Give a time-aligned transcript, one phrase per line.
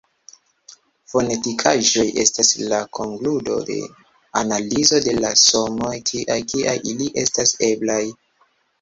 [1.11, 3.77] Fonetikaĵoj estas la konkludo de
[4.43, 8.05] analizo de la sonoj tiaj kiaj ili estas eblaj.